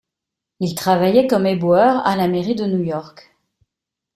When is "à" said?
2.07-2.15